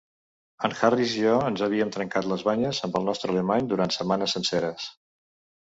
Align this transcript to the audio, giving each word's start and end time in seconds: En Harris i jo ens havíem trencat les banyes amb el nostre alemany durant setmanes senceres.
En 0.67 0.71
Harris 0.85 1.13
i 1.17 1.19
jo 1.25 1.35
ens 1.49 1.63
havíem 1.67 1.91
trencat 1.97 2.29
les 2.31 2.45
banyes 2.49 2.81
amb 2.89 2.97
el 3.01 3.07
nostre 3.11 3.33
alemany 3.35 3.71
durant 3.75 3.97
setmanes 3.99 4.37
senceres. 4.39 4.91